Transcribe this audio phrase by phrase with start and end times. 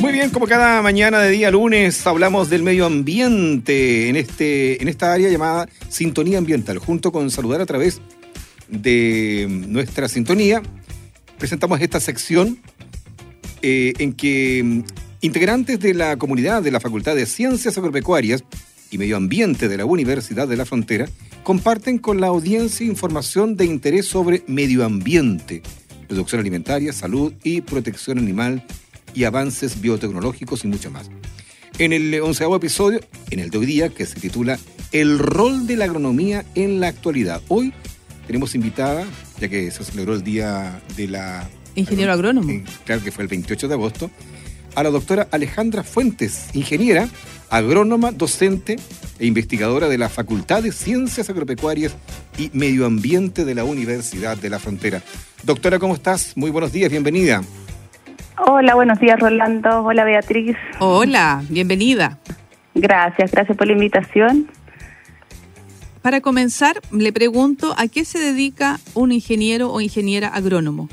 [0.00, 4.88] Muy bien, como cada mañana de día lunes hablamos del medio ambiente en, este, en
[4.88, 6.78] esta área llamada Sintonía Ambiental.
[6.78, 8.00] Junto con saludar a través
[8.68, 10.62] de nuestra sintonía,
[11.38, 12.58] presentamos esta sección
[13.60, 14.84] eh, en que
[15.20, 18.42] integrantes de la comunidad de la Facultad de Ciencias Agropecuarias
[18.90, 21.10] y Medio Ambiente de la Universidad de la Frontera
[21.42, 25.60] comparten con la audiencia información de interés sobre medio ambiente,
[26.08, 28.64] producción alimentaria, salud y protección animal
[29.14, 31.10] y avances biotecnológicos y mucho más.
[31.78, 33.00] En el onceavo episodio,
[33.30, 34.58] en el de hoy día, que se titula
[34.92, 37.40] El rol de la agronomía en la actualidad.
[37.48, 37.72] Hoy
[38.26, 39.06] tenemos invitada,
[39.40, 41.48] ya que se celebró el día de la...
[41.74, 42.52] Ingeniero agrónomo.
[42.84, 44.10] claro que fue el 28 de agosto,
[44.74, 47.08] a la doctora Alejandra Fuentes, ingeniera,
[47.48, 48.76] agrónoma, docente
[49.18, 51.94] e investigadora de la Facultad de Ciencias Agropecuarias
[52.38, 55.02] y Medio Ambiente de la Universidad de la Frontera.
[55.42, 56.36] Doctora, ¿cómo estás?
[56.36, 57.42] Muy buenos días, bienvenida.
[58.46, 59.84] Hola, buenos días Rolando.
[59.84, 60.56] Hola Beatriz.
[60.78, 62.18] Hola, bienvenida.
[62.74, 64.48] Gracias, gracias por la invitación.
[66.02, 70.88] Para comenzar, le pregunto, ¿a qué se dedica un ingeniero o ingeniera agrónomo?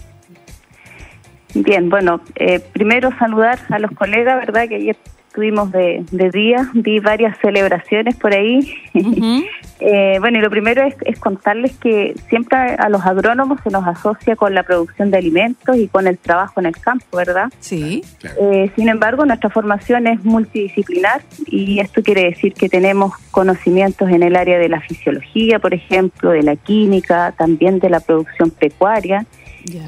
[1.53, 4.67] Bien, bueno, eh, primero saludar a los colegas, ¿verdad?
[4.67, 4.97] Que ayer
[5.38, 8.74] estuvimos de, día, vi varias celebraciones por ahí.
[9.80, 14.36] Eh, bueno, y lo primero es, contarles que siempre a los agrónomos se nos asocia
[14.36, 17.54] con la producción de alimentos y con el trabajo en el campo, ¿verdad?
[17.60, 18.04] Sí.
[18.42, 24.24] Eh, sin embargo, nuestra formación es multidisciplinar y esto quiere decir que tenemos conocimientos en
[24.24, 29.28] el área de la fisiología, por ejemplo, de la química, también de la producción pecuaria,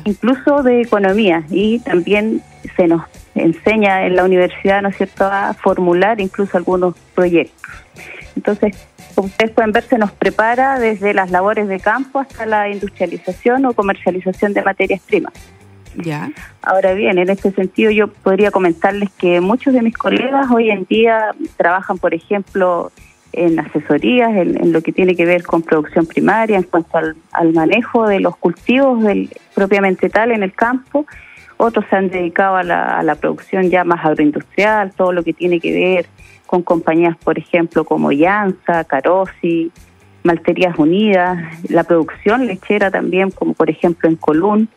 [0.05, 2.41] incluso de economía y también
[2.75, 3.03] se nos
[3.35, 7.71] enseña en la universidad, ¿no es cierto?, a formular incluso algunos proyectos.
[8.36, 8.75] Entonces,
[9.16, 13.66] como ustedes pueden ver, se nos prepara desde las labores de campo hasta la industrialización
[13.66, 15.33] o comercialización de materias primas.
[15.95, 16.31] Ya.
[16.61, 20.86] Ahora bien, en este sentido yo podría comentarles que muchos de mis colegas hoy en
[20.86, 22.92] día trabajan, por ejemplo,
[23.33, 28.07] en asesorías, en, lo que tiene que ver con producción primaria, en cuanto al, manejo
[28.07, 31.05] de los cultivos del, propiamente tal en el campo,
[31.57, 35.73] otros se han dedicado a la, producción ya más agroindustrial, todo lo que tiene que
[35.73, 36.05] ver
[36.45, 39.71] con compañías, por ejemplo, como Llanza, Carosi,
[40.23, 41.37] Malterías Unidas,
[41.69, 44.69] la producción lechera también, como por ejemplo en Colún.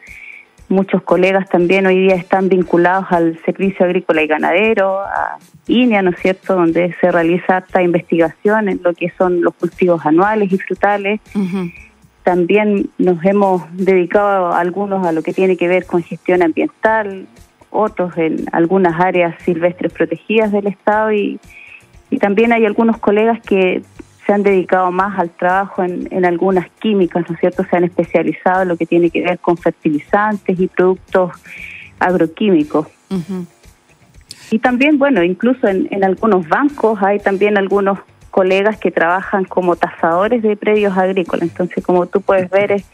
[0.72, 6.12] Muchos colegas también hoy día están vinculados al Servicio Agrícola y Ganadero, a INEA, ¿no
[6.12, 10.56] es cierto?, donde se realiza esta investigación en lo que son los cultivos anuales y
[10.56, 11.21] frutales.
[12.22, 17.27] También nos hemos dedicado algunos a lo que tiene que ver con gestión ambiental,
[17.69, 21.38] otros en algunas áreas silvestres protegidas del Estado y,
[22.19, 23.82] también hay algunos colegas que
[24.27, 27.65] se han dedicado más al trabajo en, algunas químicas, ¿no es cierto?
[27.69, 31.33] Se han especializado en lo que tiene que ver con fertilizantes y productos
[31.99, 32.87] agroquímicos.
[34.50, 37.99] Y también, bueno, incluso en, en algunos bancos hay también algunos
[38.32, 41.43] colegas que trabajan como tasadores de predios agrícolas.
[41.43, 42.84] Entonces, como tú puedes ver, es,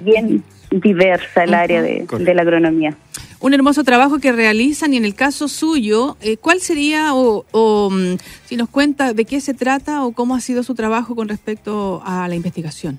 [0.00, 2.96] bien diversa el área de, la agronomía.
[3.44, 8.16] Un hermoso trabajo que realizan y en el caso suyo, eh, ¿cuál sería o, mm,
[8.46, 12.00] si nos cuenta de qué se trata o cómo ha sido su trabajo con respecto
[12.06, 12.98] a la investigación?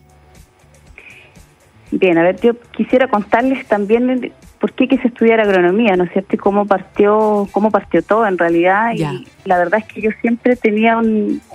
[1.89, 6.35] Bien, a ver, yo quisiera contarles también por qué quise estudiar agronomía, ¿no es cierto?
[6.35, 8.93] Y cómo partió, cómo partió todo en realidad.
[8.93, 11.01] Y la verdad es que yo siempre tenía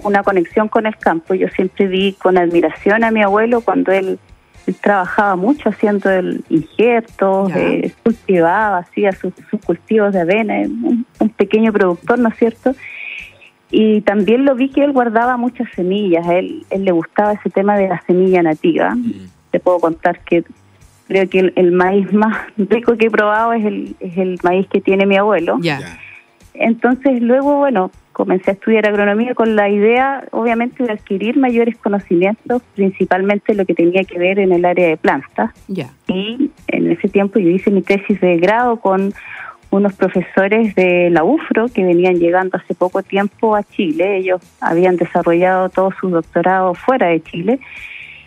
[0.03, 1.35] una conexión con el campo.
[1.35, 4.19] Yo siempre vi con admiración a mi abuelo cuando él,
[4.81, 9.33] trabajaba mucho haciendo el injertos, eh, cultivaba, hacía sus,
[9.65, 11.07] cultivos de avena, un,
[11.37, 12.75] pequeño productor, ¿no es cierto?
[13.71, 17.51] Y también lo vi que él guardaba muchas semillas, a él, él le gustaba ese
[17.51, 18.95] tema de la semilla nativa.
[18.95, 19.29] Mm.
[19.51, 20.45] Te puedo contar que
[21.07, 24.81] creo que el, maíz más rico que he probado es el, es el maíz que
[24.81, 25.59] tiene mi abuelo.
[25.61, 25.99] Ya.
[26.55, 32.61] Entonces luego, bueno, comencé a estudiar agronomía con la idea, obviamente, de adquirir mayores conocimientos,
[32.75, 35.53] principalmente lo que tenía que ver en el área de plantas.
[35.69, 35.89] Ya.
[36.07, 39.15] Y en ese tiempo yo hice mi tesis de grado con
[39.71, 44.19] unos profesores de la UFRO que venían llegando hace poco tiempo a Chile.
[44.19, 47.59] Ellos habían desarrollado todo su doctorado fuera de Chile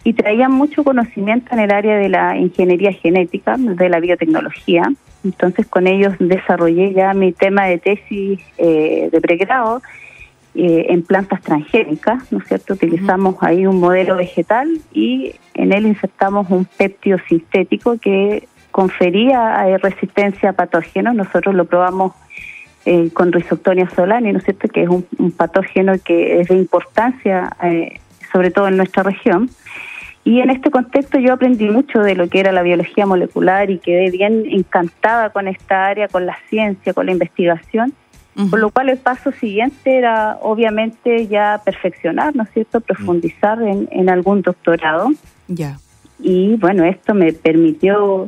[0.04, 4.92] y traían mucho conocimiento en el área de la ingeniería genética, de la biotecnología.
[5.24, 9.82] Entonces con ellos desarrollé ya mi tema de tesis eh, de pregrado
[10.56, 12.74] eh, en plantas transgénicas, ¿no es cierto?
[12.74, 19.78] Utilizamos ahí un modelo vegetal y en él insertamos un péptido sintético que confería eh,
[19.78, 21.16] resistencia a patógenos.
[21.16, 22.14] Nosotros lo probamos
[23.14, 24.68] con Rhizoctonia solani, ¿no es cierto?
[24.68, 27.56] Que es un, patógeno que es de importancia,
[28.34, 29.50] sobre todo en nuestra región
[30.26, 33.80] Y en este contexto yo aprendí mucho de lo que era la biología molecular y
[33.80, 37.94] quedé bien encantada con esta área, con la ciencia, con la investigación.
[38.50, 43.88] Por lo cual el paso siguiente era obviamente ya perfeccionar, ¿no es cierto?, profundizar en,
[43.92, 45.12] en algún doctorado.
[45.48, 45.78] Ya.
[46.20, 48.28] Y bueno, esto me permitió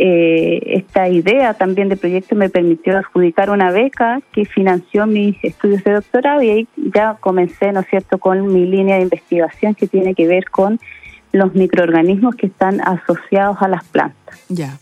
[0.00, 5.82] eh, esta idea también de proyecto me permitió adjudicar una beca que financió mis estudios
[5.82, 9.88] de doctorado y ahí ya comencé, ¿no es cierto?, con mi línea de investigación que
[9.88, 10.78] tiene que ver con
[11.32, 14.44] los microorganismos que están asociados a las plantas.
[14.48, 14.78] Ya.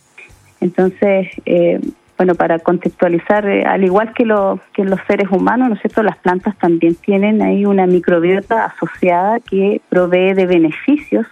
[0.60, 1.80] Entonces, eh,
[2.16, 6.02] bueno, para contextualizar, eh, al igual que, lo, que los seres humanos, ¿no es cierto?,
[6.02, 11.26] las plantas también tienen ahí una microbiota asociada que provee de beneficios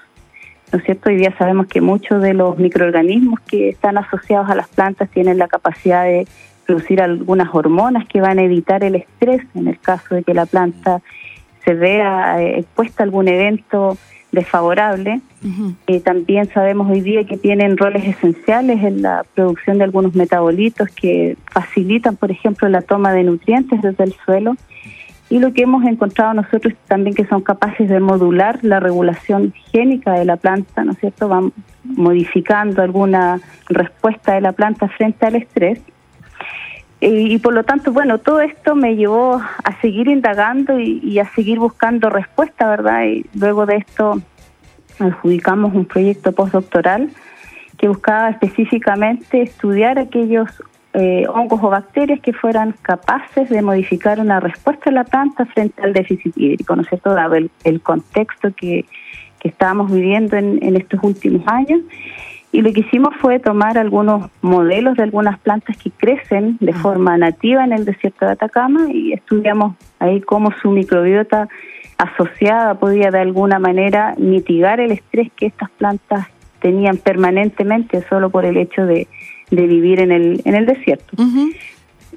[0.75, 1.09] ¿no es cierto?
[1.09, 5.39] Hoy día sabemos que muchos de los microorganismos que están asociados a las plantas tienen
[5.39, 6.27] la capacidad de
[6.67, 10.47] producir algunas hormonas que van a evitar el estrés en el caso de que la
[10.47, 11.01] planta
[11.65, 13.97] se vea eh, expuesta a algún evento
[14.35, 15.21] desfavorable.
[15.87, 20.89] Eh, también sabemos hoy día que tienen roles esenciales en la producción de algunos metabolitos
[20.89, 24.57] que facilitan, por ejemplo, la toma de nutrientes desde el suelo
[25.31, 30.13] y lo que hemos encontrado nosotros también que son capaces de modular la regulación génica
[30.13, 31.29] de la planta, ¿no es cierto?
[31.29, 31.53] Van
[31.83, 35.81] modificando alguna respuesta de la planta frente al estrés.
[37.07, 41.59] Y, por lo tanto, bueno, todo esto me llevó a seguir indagando y, a seguir
[41.59, 43.05] buscando respuesta, ¿verdad?
[43.05, 44.23] Y luego de esto
[44.99, 47.11] adjudicamos un proyecto postdoctoral
[47.77, 50.49] que buscaba específicamente estudiar aquellos
[50.95, 55.83] eh, hongos o bacterias que fueran capaces de modificar una respuesta de la planta frente
[55.83, 57.13] al déficit hídrico, ¿no es cierto?
[57.13, 58.87] Dado el, contexto que,
[59.41, 61.83] que, estábamos viviendo en, en, estos últimos años.
[62.55, 67.19] Y lo que hicimos fue tomar algunos modelos de algunas plantas que crecen de forma
[67.19, 71.49] nativa en el desierto de Atacama y estudiamos ahí cómo su microbiota
[71.99, 76.29] asociada podía de alguna manera mitigar el estrés que estas plantas
[76.61, 79.09] tenían permanentemente solo por el hecho de,
[79.51, 81.17] de vivir en el, en el desierto.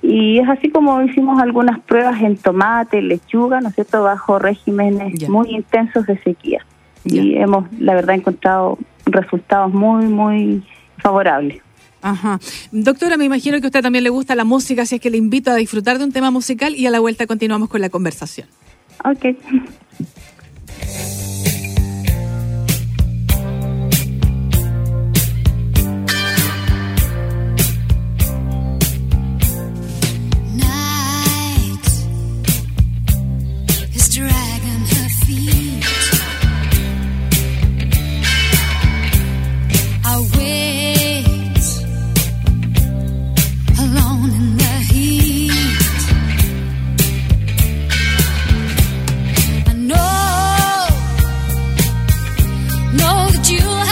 [0.04, 5.28] Y es así como hicimos algunas pruebas en tomate, lechuga, ¿no es cierto?, bajo regímenes
[5.28, 6.64] muy intensos de sequía.
[7.06, 8.78] Y hemos, la verdad, encontrado
[9.12, 10.64] resultados muy, muy
[11.00, 11.62] favorables.
[12.02, 12.40] Ajá.
[12.72, 15.18] Doctora, me imagino que a usted también le gusta la música, así es que le
[15.18, 18.48] invito a disfrutar de un tema musical y a la vuelta continuamos con la conversación.
[19.04, 19.36] Ok.
[53.08, 53.87] know that you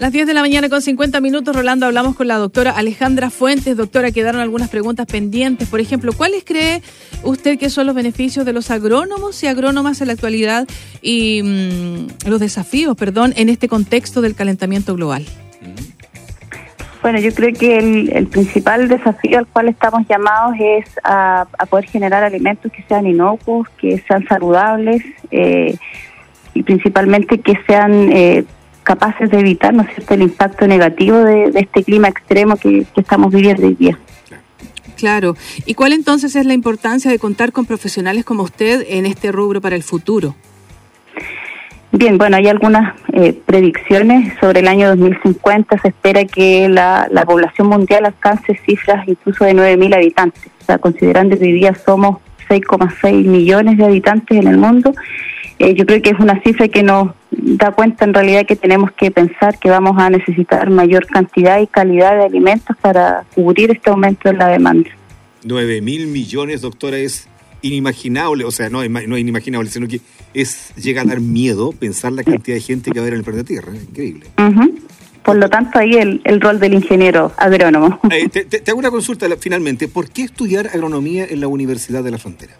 [0.00, 3.76] Las 10 de la mañana con 50 minutos, Rolando, hablamos con la doctora Alejandra Fuentes.
[3.76, 5.68] Doctora, quedaron algunas preguntas pendientes.
[5.68, 6.80] Por ejemplo, ¿cuáles cree
[7.22, 10.66] usted que son los beneficios de los agrónomos y agrónomas en la actualidad
[11.02, 15.26] y mm, los desafíos, perdón, en este contexto del calentamiento global?
[17.02, 22.24] Bueno, yo creo que el, principal desafío al cual estamos llamados es a, poder generar
[22.24, 25.76] alimentos que sean inocuos, que sean saludables eh,
[26.54, 28.46] y principalmente que sean eh,
[28.90, 33.76] capaces de evitar ¿no el impacto negativo de, este clima extremo que, estamos viviendo hoy
[33.76, 33.96] día.
[34.96, 35.36] Claro.
[35.64, 39.60] ¿Y cuál entonces es la importancia de contar con profesionales como usted en este rubro
[39.60, 40.34] para el futuro?
[41.92, 45.78] Bien, bueno, hay algunas eh, predicciones sobre el año 2050.
[45.78, 50.50] Se espera que la, población mundial alcance cifras incluso de 9.000 habitantes.
[50.62, 52.18] O sea, considerando que hoy día somos
[52.50, 54.92] 6,6 millones de habitantes en el mundo,
[55.58, 58.90] eh, yo creo que es una cifra que nos da cuenta en realidad que tenemos
[58.92, 63.90] que pensar que vamos a necesitar mayor cantidad y calidad de alimentos para cubrir este
[63.90, 64.90] aumento en la demanda.
[65.44, 67.28] 9 mil millones, doctora, es
[67.62, 70.00] inimaginable, o sea, no, no es inimaginable, sino que
[70.34, 73.18] es llega a dar miedo pensar la cantidad de gente que va a haber en
[73.18, 74.26] el planeta Tierra, increíble.
[75.22, 78.00] Por lo tanto, ahí el, el, rol del ingeniero agrónomo.
[78.10, 82.18] Eh, te hago una consulta finalmente, ¿por qué estudiar agronomía en la Universidad de la
[82.18, 82.54] Frontera?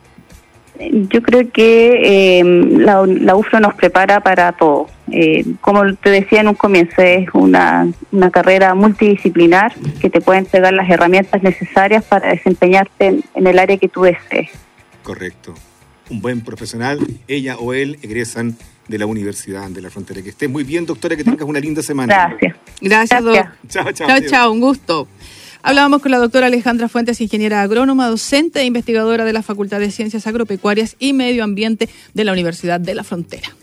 [0.88, 4.88] Yo creo que eh, la, la, UFRO nos prepara para todo.
[5.12, 10.38] Eh, como te decía en un comienzo, es una, una carrera multidisciplinar que te puede
[10.38, 14.50] entregar las herramientas necesarias para desempeñarte en, el área que tú desees.
[15.02, 15.54] Correcto.
[16.08, 16.98] Un buen profesional,
[17.28, 18.56] ella o él egresan
[18.90, 20.20] de la Universidad de la Frontera.
[20.20, 22.12] Que estés muy bien, doctora, que tengas una linda semana.
[22.12, 22.56] Gracias.
[22.80, 23.46] Gracias, doctor.
[23.68, 24.08] Chao, chao.
[24.08, 25.08] Chao, chao, un gusto.
[25.62, 29.90] Hablábamos con la doctora Alejandra Fuentes, ingeniera agrónoma, docente e investigadora de la Facultad de
[29.90, 33.54] Ciencias Agropecuarias y Medio Ambiente de la Universidad de la Frontera.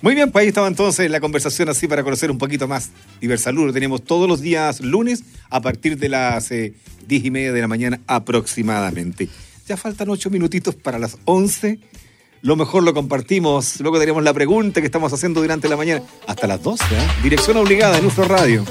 [0.00, 3.66] Muy bien, pues ahí estaba entonces la conversación así para conocer un poquito más Diversalud.
[3.66, 6.74] Lo tenemos todos los días lunes a partir de las eh,
[7.06, 9.28] diez y media de la mañana aproximadamente.
[9.66, 11.80] Ya faltan ocho minutitos para las once.
[12.42, 13.80] Lo mejor lo compartimos.
[13.80, 16.84] Luego tenemos la pregunta que estamos haciendo durante la mañana hasta las 12.
[16.84, 16.98] ¿eh?
[17.22, 18.64] Dirección obligada en nuestro radio.